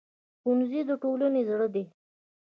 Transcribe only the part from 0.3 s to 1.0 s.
ښوونځی د